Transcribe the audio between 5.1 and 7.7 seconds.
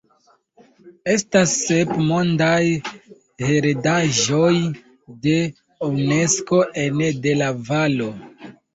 de Unesko ene de la